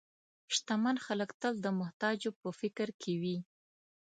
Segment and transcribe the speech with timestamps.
[0.53, 3.37] شتمن خلک تل د محتاجو په فکر کې وي.